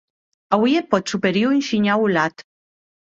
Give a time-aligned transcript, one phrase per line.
[0.55, 2.35] Auie eth pòt superior un shinhau holat.